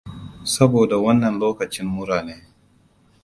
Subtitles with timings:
[0.53, 2.35] sabo da wannan lokacin mura ne